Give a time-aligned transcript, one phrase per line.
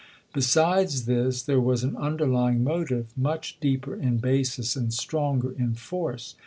[0.33, 6.33] Besides this there was an underlying motive, much deeper in basis, and stronger in force.